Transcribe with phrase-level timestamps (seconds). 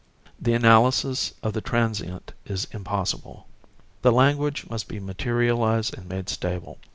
[0.41, 3.45] The analysis of the transient is impossible.
[4.01, 6.79] The language must be materialised and made stable.